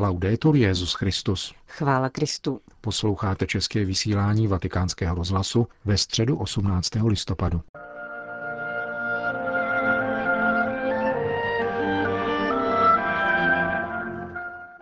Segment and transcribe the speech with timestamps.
[0.00, 1.54] Laudetur Jezus Christus.
[1.68, 2.60] Chvála Kristu.
[2.80, 6.90] Posloucháte české vysílání Vatikánského rozhlasu ve středu 18.
[7.06, 7.60] listopadu.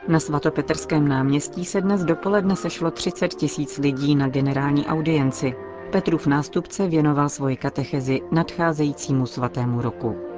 [0.08, 5.54] Na svatopetrském náměstí se dnes dopoledne sešlo 30 tisíc lidí na generální audienci.
[5.92, 10.35] Petrův nástupce věnoval svoji katechezi nadcházejícímu svatému roku.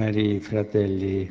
[0.00, 1.30] Cari fratelli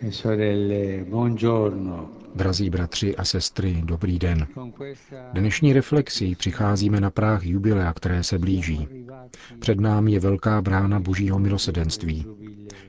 [0.00, 2.10] e sorelle, buongiorno.
[2.34, 4.46] Drazí bratři a sestry, dobrý den.
[5.32, 8.88] Dnešní reflexí přicházíme na práh jubilea, které se blíží.
[9.58, 12.26] Před námi je velká brána božího milosedenství.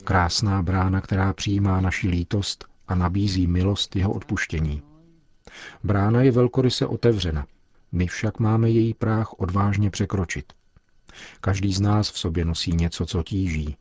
[0.03, 4.81] Krásná brána, která přijímá naši lítost a nabízí milost jeho odpuštění.
[5.83, 7.45] Brána je velkoryse otevřena,
[7.91, 10.53] my však máme její práh odvážně překročit.
[11.41, 13.77] Každý z nás v sobě nosí něco, co tíží.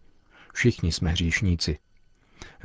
[0.54, 1.78] Všichni jsme hříšníci.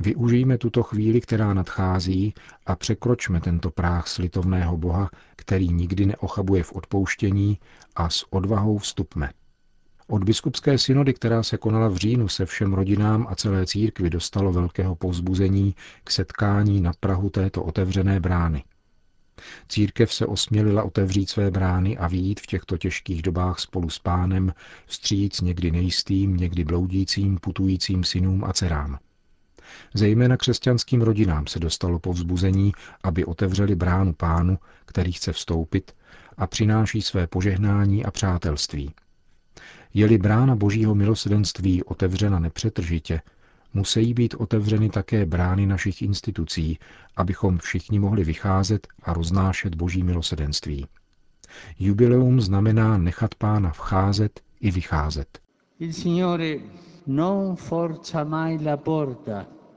[0.00, 2.34] Využijme tuto chvíli, která nadchází,
[2.66, 7.58] a překročme tento práh slitovného Boha, který nikdy neochabuje v odpouštění,
[7.96, 9.30] a s odvahou vstupme.
[10.06, 14.52] Od biskupské synody, která se konala v říjnu, se všem rodinám a celé církvi dostalo
[14.52, 18.64] velkého povzbuzení k setkání na Prahu této otevřené brány.
[19.68, 24.54] Církev se osmělila otevřít své brány a výjít v těchto těžkých dobách spolu s pánem
[24.86, 28.98] vstříc někdy nejistým, někdy bloudícím, putujícím synům a dcerám.
[29.94, 35.92] Zejména křesťanským rodinám se dostalo povzbuzení, aby otevřeli bránu pánu, který chce vstoupit
[36.36, 38.94] a přináší své požehnání a přátelství.
[39.94, 43.20] Je-li brána božího milosedenství otevřena nepřetržitě,
[43.74, 46.78] musí být otevřeny také brány našich institucí,
[47.16, 50.86] abychom všichni mohli vycházet a roznášet boží milosedenství.
[51.78, 55.38] Jubileum znamená nechat pána vcházet i vycházet.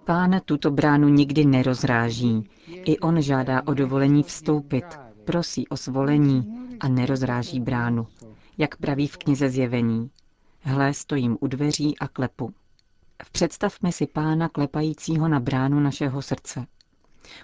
[0.06, 2.50] Pán tuto bránu nikdy nerozráží.
[2.68, 4.86] I on žádá o dovolení vstoupit,
[5.26, 8.08] prosí o svolení a nerozráží bránu,
[8.58, 10.10] jak praví v knize zjevení.
[10.62, 12.54] Hle, stojím u dveří a klepu.
[13.32, 16.66] Představme si pána klepajícího na bránu našeho srdce.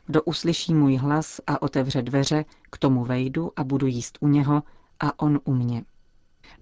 [0.06, 4.64] Kdo uslyší můj hlas a otevře dveře, k tomu vejdu a budu jíst u něho
[5.00, 5.84] a on u mě.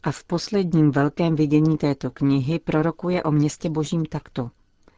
[0.03, 4.51] A v posledním velkém vidění této knihy prorokuje o městě božím takto.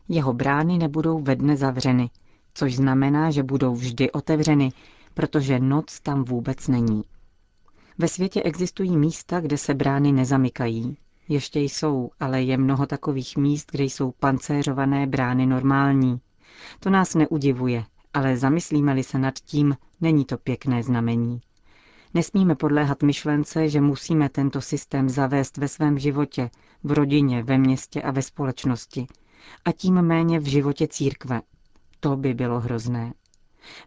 [0.08, 2.10] Jeho brány nebudou ve dne zavřeny,
[2.54, 4.72] což znamená, že budou vždy otevřeny,
[5.14, 7.04] protože noc tam vůbec není.
[7.98, 10.98] Ve světě existují místa, kde se brány nezamykají,
[11.30, 16.22] ještě jsou, ale je mnoho takových míst, kde jsou pancéřované brány normální.
[16.80, 21.42] To nás neudivuje, ale zamyslíme-li se nad tím, není to pěkné znamení.
[22.14, 26.50] Nesmíme podléhat myšlence, že musíme tento systém zavést ve svém životě,
[26.84, 29.08] v rodině, ve městě a ve společnosti.
[29.66, 31.42] A tím méně v životě církve.
[32.00, 33.14] To by bylo hrozné.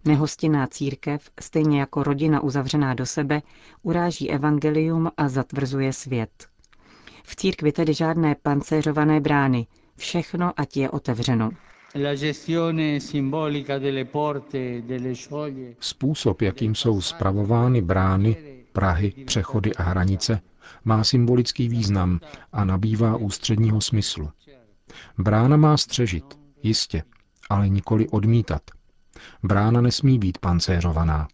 [0.05, 3.43] Nehostinná církev, stejně jako rodina uzavřená do sebe,
[3.83, 6.52] uráží evangelium a zatvrzuje svět.
[7.25, 9.67] V církvi tedy žádné pancéřované brány,
[9.97, 11.51] všechno ať je otevřeno.
[15.81, 18.37] Způsob, jakým jsou spravovány brány,
[18.73, 20.41] Prahy, přechody a hranice,
[20.85, 22.21] má symbolický význam
[22.53, 24.31] a nabývá ústředního smyslu.
[25.19, 27.03] Brána má střežit, jistě,
[27.51, 28.63] ale nikoli odmítat.
[29.43, 31.29] Brána nesmí být pancéřovaná.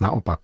[0.00, 0.40] Naopak,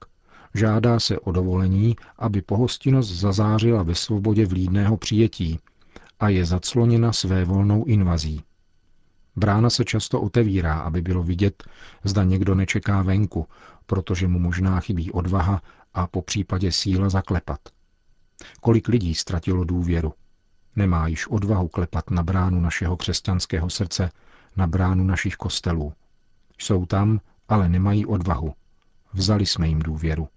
[0.58, 5.58] Žádá se o dovolení, aby pohostinnost zazářila ve svobodě vlídného přijetí
[6.20, 8.42] a je zacloněna své volnou invazí.
[9.36, 11.64] Brána se často otevírá, aby bylo vidět,
[12.04, 13.46] zda někdo nečeká venku,
[13.86, 15.62] protože mu možná chybí odvaha
[15.94, 17.60] a po případě síla zaklepat.
[18.60, 20.12] Kolik lidí ztratilo důvěru.
[20.76, 24.10] Nemá již odvahu klepat na bránu našeho křesťanského srdce,
[24.56, 25.92] na bránu našich kostelů.
[26.58, 28.54] Jsou tam, ale nemají odvahu.
[29.12, 30.28] Vzali jsme jim důvěru.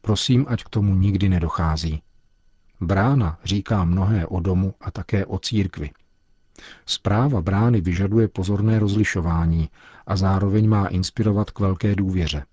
[0.00, 2.02] Prosím, ať k tomu nikdy nedochází.
[2.80, 5.90] Brána říká mnohé o domu a také o církvi.
[6.86, 9.68] Zpráva brány vyžaduje pozorné rozlišování
[10.06, 12.44] a zároveň má inspirovat k velké důvěře.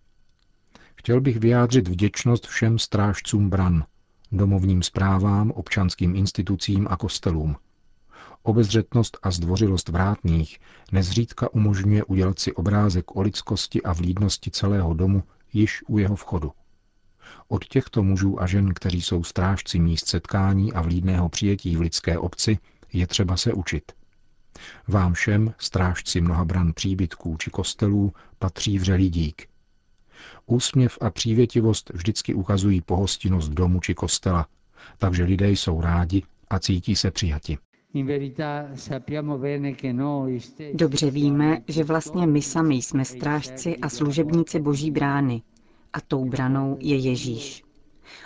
[0.96, 3.84] Chtěl bych vyjádřit vděčnost všem strážcům bran,
[4.32, 7.56] domovním zprávám, občanským institucím a kostelům.
[8.44, 10.60] Obezřetnost a zdvořilost vrátných
[10.92, 16.52] nezřídka umožňuje udělat si obrázek o lidskosti a vlídnosti celého domu již u jeho vchodu.
[17.48, 22.18] Od těchto mužů a žen, kteří jsou strážci míst setkání a vlídného přijetí v lidské
[22.18, 22.58] obci,
[22.94, 23.92] je třeba se učit.
[24.88, 29.48] Vám všem, strážci mnoha bran příbytků či kostelů, patří vřelý dík.
[30.46, 34.48] Úsměv a přívětivost vždycky ukazují pohostinnost domu či kostela,
[34.98, 37.58] takže lidé jsou rádi a cítí se přijati.
[40.74, 45.42] Dobře víme, že vlastně my sami jsme strážci a služebníci Boží brány
[45.96, 47.64] a tou branou je Ježíš.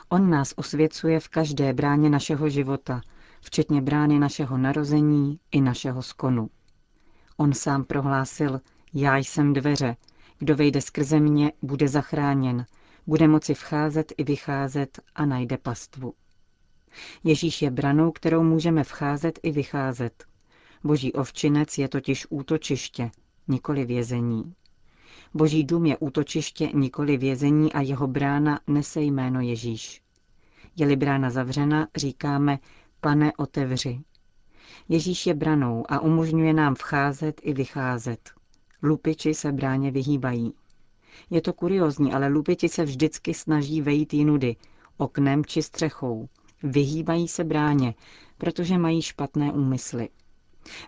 [0.09, 3.01] On nás osvěcuje v každé bráně našeho života,
[3.41, 6.49] včetně brány našeho narození i našeho skonu.
[7.37, 8.61] On sám prohlásil,
[8.93, 9.95] já jsem dveře,
[10.39, 12.65] kdo vejde skrze mě, bude zachráněn,
[13.07, 16.13] bude moci vcházet i vycházet a najde pastvu.
[17.23, 20.23] Ježíš je branou, kterou můžeme vcházet i vycházet.
[20.83, 23.11] Boží ovčinec je totiž útočiště,
[23.47, 24.53] nikoli vězení.
[25.33, 30.01] Boží dům je útočiště, nikoli vězení a jeho brána nese jméno Ježíš.
[30.75, 32.59] Je-li brána zavřena, říkáme,
[33.01, 34.01] pane, otevři.
[34.89, 38.31] Ježíš je branou a umožňuje nám vcházet i vycházet.
[38.83, 40.53] Lupiči se bráně vyhýbají.
[41.29, 44.55] Je to kuriozní, ale lupiči se vždycky snaží vejít jinudy,
[44.97, 46.29] oknem či střechou.
[46.63, 47.93] Vyhýbají se bráně,
[48.37, 50.09] protože mají špatné úmysly.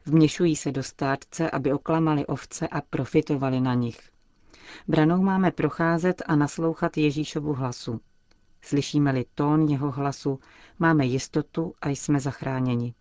[0.06, 4.11] Vměšují se do státce, aby oklamali ovce a profitovali na nich.
[4.88, 8.00] Branou máme procházet a naslouchat Ježíšovu hlasu.
[8.62, 10.40] Slyšíme-li tón jeho hlasu,
[10.80, 12.94] máme jistotu a jsme zachráněni.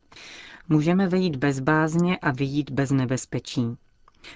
[0.68, 3.76] Můžeme vejít bez bázně a vyjít bez nebezpečí.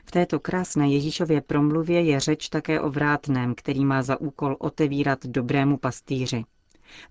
[0.06, 5.26] V této krásné Ježíšově promluvě je řeč také o vrátném, který má za úkol otevírat
[5.26, 6.44] dobrému pastýři.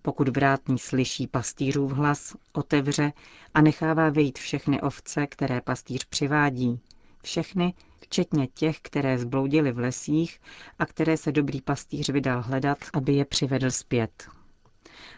[0.02, 3.14] Pokud vrátný slyší pastýřův hlas, otevře
[3.54, 6.80] a nechává vejít všechny ovce, které pastýř přivádí.
[7.24, 10.42] Všechny, včetně těch, které zbloudily v lesích
[10.80, 14.28] a které se dobrý pastýř vydal hledat, aby je přivedl zpět.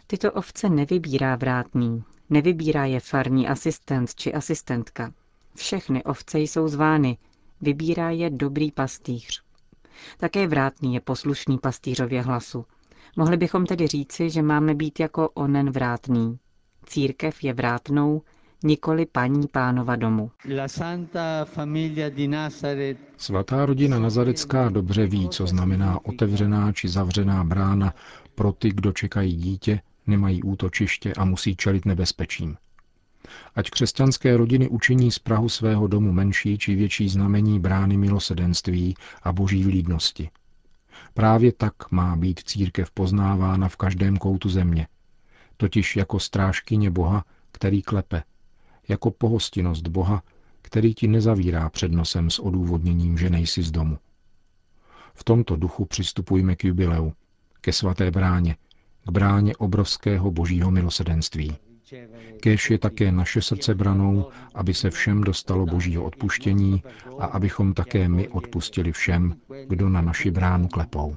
[0.07, 5.13] Tyto ovce nevybírá vrátný, nevybírá je farní asistent či asistentka.
[5.55, 7.17] Všechny ovce jsou zvány,
[7.61, 9.43] vybírá je dobrý pastýř.
[10.17, 12.65] Také vrátný je poslušný pastýřově hlasu.
[13.17, 16.39] Mohli bychom tedy říci, že máme být jako onen vrátný.
[16.85, 18.21] Církev je vrátnou,
[18.65, 20.31] nikoli paní pánova domu.
[23.17, 27.93] Svatá rodina Nazarecká dobře ví, co znamená otevřená či zavřená brána
[28.35, 32.57] pro ty, kdo čekají dítě, nemají útočiště a musí čelit nebezpečím.
[33.55, 39.33] Ať křesťanské rodiny učiní z Prahu svého domu menší či větší znamení brány milosedenství a
[39.33, 40.29] boží vlídnosti.
[41.13, 44.87] Právě tak má být církev poznávána v každém koutu země,
[45.57, 48.23] totiž jako strážkyně Boha, který klepe,
[48.87, 50.23] jako pohostinnost Boha,
[50.61, 53.97] který ti nezavírá před nosem s odůvodněním, že nejsi z domu.
[55.13, 57.13] V tomto duchu přistupujme k jubileu,
[57.61, 58.55] ke svaté bráně,
[59.05, 61.55] k bráně obrovského božího milosedenství.
[62.41, 66.83] Kéž je také naše srdce branou, aby se všem dostalo božího odpuštění
[67.19, 69.35] a abychom také my odpustili všem,
[69.67, 71.15] kdo na naši bránu klepou.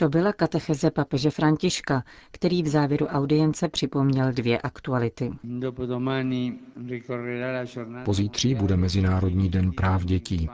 [0.00, 5.30] To byla katecheze papeže Františka, který v závěru audience připomněl dvě aktuality.
[8.04, 10.48] Pozítří bude Mezinárodní den práv dětí.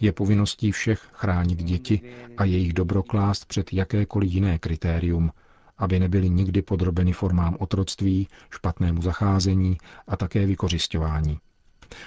[0.00, 2.00] Je povinností všech chránit děti
[2.36, 5.30] a jejich dobro klást před jakékoliv jiné kritérium,
[5.78, 11.38] aby nebyly nikdy podrobeny formám otroctví, špatnému zacházení a také vykořišťování.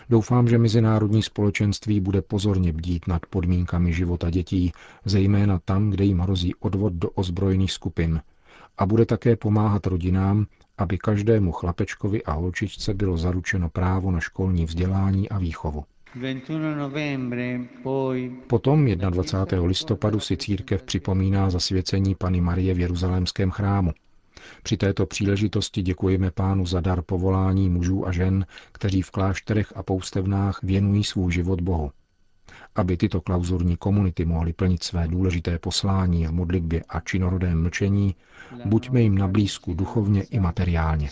[0.10, 4.72] Doufám, že mezinárodní společenství bude pozorně bdít nad podmínkami života dětí,
[5.06, 8.22] zejména tam, kde jim hrozí odvod do ozbrojených skupin,
[8.78, 10.46] a bude také pomáhat rodinám,
[10.78, 15.84] aby každému chlapečkovi a holčičce bylo zaručeno právo na školní vzdělání a výchovu.
[18.48, 19.68] Potom 21.
[19.68, 23.92] listopadu si církev připomíná zasvěcení Pany Marie v Jeruzalémském chrámu.
[24.64, 29.84] Při této příležitosti děkujeme pánu za dar povolání mužů a žen, kteří v klášterech a
[29.84, 31.92] poustevnách věnují svůj život Bohu.
[32.76, 38.16] Aby tyto klauzurní komunity mohly plnit své důležité poslání v modlitbě a činorodém mlčení,
[38.66, 41.10] buďme jim na blízku duchovně i materiálně.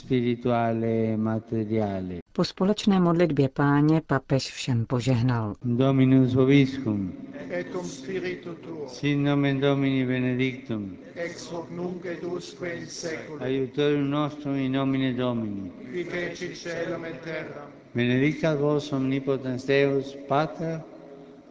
[2.34, 5.56] Po společné modlitbě páně papež všem požehnal.
[5.63, 7.13] Dominus vobiscum.
[7.50, 8.88] Et cum spiritu tuo.
[8.88, 10.98] Sin nomen Domini benedictum.
[11.16, 13.42] Ex hoc nunc et usque in seculum.
[13.42, 15.72] Aiutorium nostrum in nomine Domini.
[15.92, 17.68] Qui feci celum et terra.
[17.96, 20.82] Benedicat vos omnipotens Deus, Pater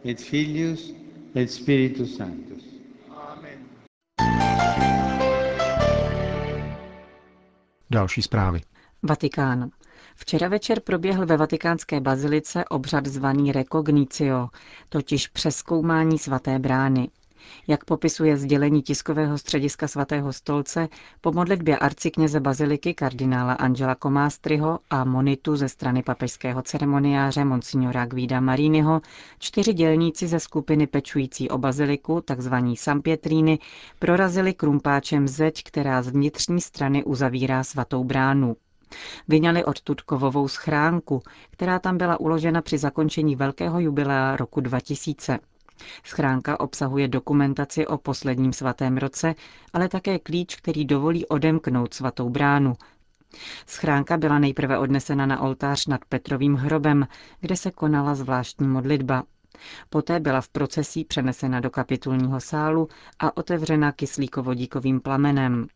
[0.05, 0.93] et Filius
[1.35, 2.63] et Spiritus Sanctus.
[3.09, 3.59] Amen.
[7.89, 8.61] Další zprávy.
[9.03, 9.69] Vatikán.
[10.15, 14.47] Včera večer proběhl ve vatikánské bazilice obřad zvaný Recognicio,
[14.89, 17.09] totiž přeskoumání svaté brány.
[17.67, 20.87] Jak popisuje sdělení tiskového střediska svatého stolce,
[21.21, 28.39] po modlitbě arcikněze baziliky kardinála Angela Comástriho a monitu ze strany papežského ceremoniáře Monsignora Guida
[28.39, 29.01] Mariniho,
[29.39, 33.59] čtyři dělníci ze skupiny pečující o baziliku, takzvaní Sampietríny,
[33.99, 38.55] prorazili krumpáčem zeď, která z vnitřní strany uzavírá svatou bránu.
[39.27, 45.39] Vyňali odtud kovovou schránku, která tam byla uložena při zakončení velkého jubilea roku 2000.
[46.03, 49.35] Schránka obsahuje dokumentaci o posledním svatém roce,
[49.73, 52.73] ale také klíč, který dovolí odemknout svatou bránu.
[53.67, 57.07] Schránka byla nejprve odnesena na oltář nad Petrovým hrobem,
[57.39, 59.23] kde se konala zvláštní modlitba.
[59.89, 62.87] Poté byla v procesí přenesena do kapitulního sálu
[63.19, 65.67] a otevřena kyslíkovodíkovým plamenem.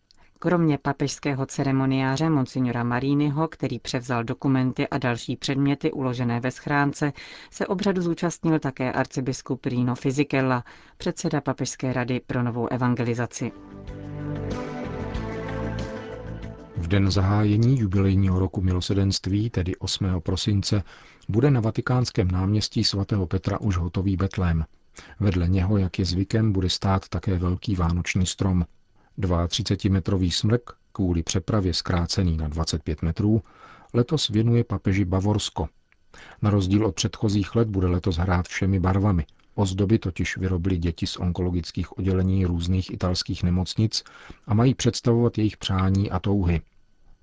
[0.44, 7.14] Kromě papežského ceremoniáře Monsignora Marínyho, který převzal dokumenty a další předměty uložené ve schránce,
[7.52, 10.64] se obřadu zúčastnil také arcibiskup Rino Fizikella,
[10.98, 13.52] předseda Papežské rady pro novou evangelizaci.
[16.78, 20.06] V den zahájení jubilejního roku milosedenství, tedy 8.
[20.24, 20.84] prosince,
[21.30, 24.66] bude na vatikánském náměstí svatého Petra už hotový Betlém.
[25.20, 28.66] Vedle něho, jak je zvykem, bude stát také velký vánoční strom.
[29.20, 33.42] 32-metrový smrk, kvůli přepravě zkrácený na 25 metrů,
[33.94, 35.70] letos věnuje papeži Bavorsko.
[36.42, 39.26] Na rozdíl od předchozích let bude letos hrát všemi barvami.
[39.56, 44.04] Ozdoby totiž vyrobili děti z onkologických oddělení různých italských nemocnic
[44.48, 46.62] a mají představovat jejich přání a touhy.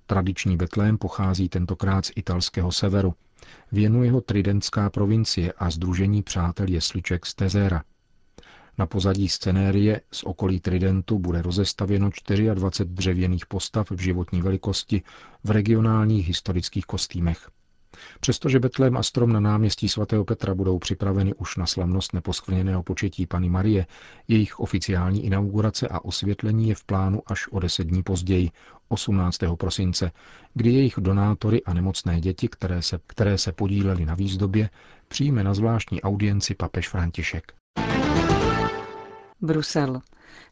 [0.05, 3.13] Tradiční Betlém pochází tentokrát z italského severu.
[3.71, 7.83] Věnuje ho Tridentská provincie a Združení přátel jesliček z Tezera.
[8.77, 12.09] Na pozadí scenérie z okolí Tridentu bude rozestavěno
[12.53, 15.01] 24 dřevěných postav v životní velikosti
[15.43, 17.49] v regionálních historických kostýmech.
[18.19, 23.27] Přestože Betlém a strom na náměstí svatého Petra budou připraveny už na slavnost neposkvrněného početí
[23.27, 23.85] Pany Marie,
[24.27, 28.49] jejich oficiální inaugurace a osvětlení je v plánu až o deset dní později,
[28.87, 29.37] 18.
[29.57, 30.11] prosince,
[30.53, 34.69] kdy jejich donátory a nemocné děti, které se, které se podílely na výzdobě,
[35.07, 37.53] přijme na zvláštní audienci papež František.
[39.41, 40.01] Brusel.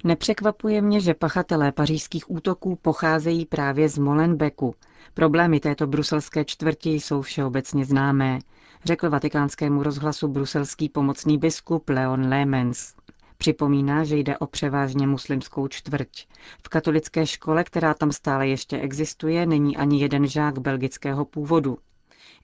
[0.03, 4.75] Nepřekvapuje mě, že pachatelé pařížských útoků pocházejí právě z Molenbeku.
[5.13, 8.39] Problémy této bruselské čtvrti jsou všeobecně známé,
[8.85, 12.93] řekl vatikánskému rozhlasu bruselský pomocný biskup Leon Lemens.
[13.37, 16.25] Připomíná, že jde o převážně muslimskou čtvrť.
[16.63, 21.77] V katolické škole, která tam stále ještě existuje, není ani jeden žák belgického původu.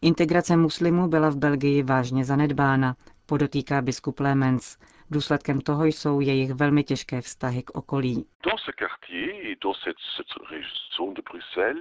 [0.01, 4.77] Integrace muslimů byla v Belgii vážně zanedbána, podotýká biskup Lemens.
[5.11, 8.25] Důsledkem toho jsou jejich velmi těžké vztahy k okolí.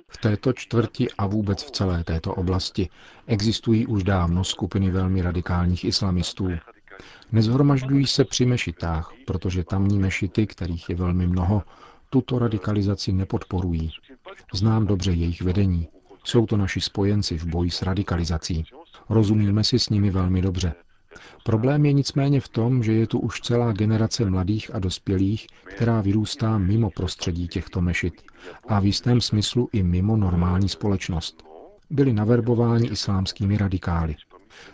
[0.09, 2.89] V této čtvrti a vůbec v celé této oblasti
[3.27, 6.49] existují už dávno skupiny velmi radikálních islamistů.
[7.33, 11.63] Nezhromažďují se při mešitách, protože tamní mešity, kterých je velmi mnoho,
[12.11, 13.91] tuto radikalizaci nepodporují.
[14.55, 15.89] Znám dobře jejich vedení.
[16.25, 18.65] Jsou to naši spojenci v boji s radikalizací.
[19.09, 20.75] Rozumíme si s nimi velmi dobře.
[21.45, 26.01] Problém je nicméně v tom, že je tu už celá generace mladých a dospělých, která
[26.01, 28.15] vyrůstá mimo prostředí těchto mešit
[28.69, 31.43] a v jistém smyslu i mimo normální společnost.
[31.91, 34.17] Byli naverbováni islámskými radikály.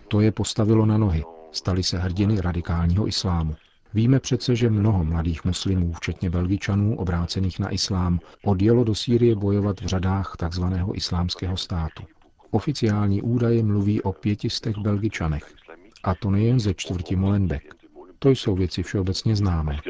[0.08, 3.56] To je postavilo na nohy, stali se hrdiny radikálního islámu.
[3.94, 9.80] Víme přece, že mnoho mladých muslimů, včetně belgičanů obrácených na islám, odjelo do Sýrie bojovat
[9.80, 10.64] v řadách tzv.
[10.94, 12.02] islámského státu.
[12.50, 15.54] Oficiální údaje mluví o pětistech belgičanech,
[16.02, 17.74] a to nejen ze čtvrti Molenbeek.
[18.18, 19.80] To jsou věci všeobecně známé.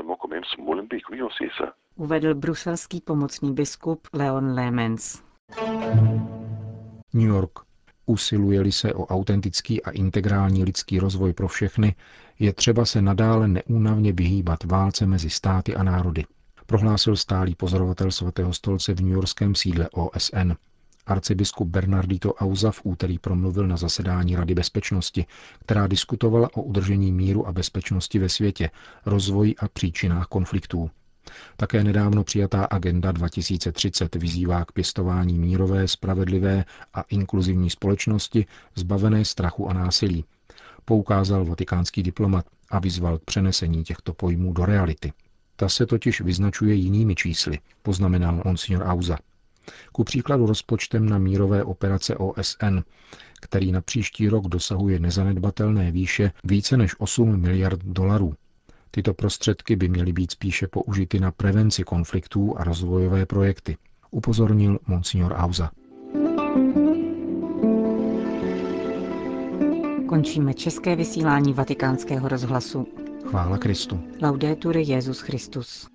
[1.97, 5.23] Uvedl bruselský pomocný biskup Leon Lemens.
[7.12, 7.59] New York.
[8.07, 11.95] Usiluje-li se o autentický a integrální lidský rozvoj pro všechny,
[12.38, 16.25] je třeba se nadále neúnavně vyhýbat válce mezi státy a národy,
[16.67, 20.52] prohlásil stálý pozorovatel svatého stolce v New Yorkském sídle OSN.
[21.11, 25.26] Arcibiskup Bernardito Auza v úterý promluvil na zasedání Rady bezpečnosti,
[25.61, 28.71] která diskutovala o udržení míru a bezpečnosti ve světě,
[29.07, 30.90] rozvoji a příčinách konfliktů.
[31.57, 36.64] Také nedávno přijatá Agenda 2030 vyzývá k pěstování mírové, spravedlivé
[36.95, 40.25] a inkluzivní společnosti zbavené strachu a násilí.
[40.85, 45.12] Poukázal vatikánský diplomat a vyzval k přenesení těchto pojmů do reality.
[45.57, 49.17] Ta se totiž vyznačuje jinými čísly, poznamenal monsignor Auza
[49.93, 52.79] ku příkladu rozpočtem na mírové operace OSN,
[53.40, 58.35] který na příští rok dosahuje nezanedbatelné výše více než 8 miliard dolarů.
[58.90, 63.76] Tyto prostředky by měly být spíše použity na prevenci konfliktů a rozvojové projekty,
[64.11, 65.71] upozornil monsignor Auza.
[70.09, 72.87] Končíme české vysílání vatikánského rozhlasu.
[73.26, 74.00] Chvála Kristu.
[74.23, 75.88] Laudetur Jezus Christus.